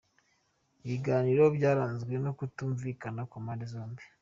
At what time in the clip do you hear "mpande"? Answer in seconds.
3.43-3.65